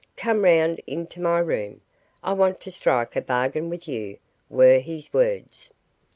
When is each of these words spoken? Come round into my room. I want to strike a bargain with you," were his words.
Come 0.17 0.43
round 0.43 0.81
into 0.87 1.21
my 1.21 1.37
room. 1.37 1.81
I 2.23 2.33
want 2.33 2.59
to 2.61 2.71
strike 2.71 3.15
a 3.15 3.21
bargain 3.21 3.69
with 3.69 3.87
you," 3.87 4.17
were 4.49 4.79
his 4.79 5.13
words. 5.13 5.71